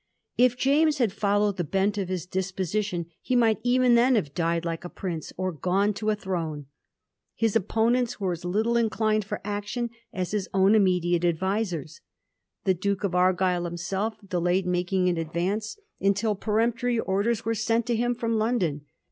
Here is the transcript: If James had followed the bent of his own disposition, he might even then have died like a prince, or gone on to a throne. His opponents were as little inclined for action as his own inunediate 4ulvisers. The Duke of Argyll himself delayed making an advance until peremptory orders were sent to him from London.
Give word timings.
If 0.35 0.57
James 0.57 0.97
had 0.97 1.13
followed 1.13 1.57
the 1.57 1.63
bent 1.63 1.95
of 1.99 2.09
his 2.09 2.25
own 2.25 2.29
disposition, 2.31 3.05
he 3.21 3.35
might 3.35 3.59
even 3.61 3.93
then 3.93 4.15
have 4.15 4.33
died 4.33 4.65
like 4.65 4.83
a 4.83 4.89
prince, 4.89 5.31
or 5.37 5.51
gone 5.51 5.89
on 5.89 5.93
to 5.93 6.09
a 6.09 6.15
throne. 6.15 6.65
His 7.35 7.55
opponents 7.55 8.19
were 8.19 8.31
as 8.31 8.43
little 8.43 8.77
inclined 8.77 9.25
for 9.25 9.39
action 9.45 9.91
as 10.11 10.31
his 10.31 10.49
own 10.55 10.73
inunediate 10.73 11.21
4ulvisers. 11.37 11.99
The 12.63 12.73
Duke 12.73 13.03
of 13.03 13.13
Argyll 13.13 13.65
himself 13.65 14.17
delayed 14.27 14.65
making 14.65 15.07
an 15.07 15.17
advance 15.17 15.77
until 15.99 16.33
peremptory 16.33 16.99
orders 16.99 17.45
were 17.45 17.53
sent 17.53 17.85
to 17.85 17.95
him 17.95 18.15
from 18.15 18.39
London. 18.39 18.87